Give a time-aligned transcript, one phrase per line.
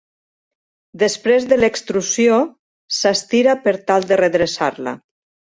[1.03, 2.39] Després de l'extrusió,
[3.01, 4.97] s'estira per tal de redreçar-la.